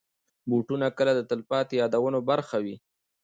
بوټونه 0.49 0.87
کله 0.97 1.11
د 1.15 1.21
تلپاتې 1.29 1.73
یادونو 1.81 2.19
برخه 2.29 2.57
وي. 2.63 2.75